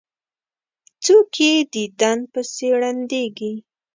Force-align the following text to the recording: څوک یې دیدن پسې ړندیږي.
څوک 1.03 1.29
یې 1.43 1.53
دیدن 1.73 2.19
پسې 2.31 2.67
ړندیږي. 2.79 3.53